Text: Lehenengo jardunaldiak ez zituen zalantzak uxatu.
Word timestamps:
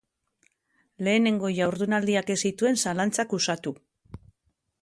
Lehenengo 1.07 1.51
jardunaldiak 1.59 2.33
ez 2.37 2.39
zituen 2.49 2.83
zalantzak 2.87 3.37
uxatu. 3.41 3.79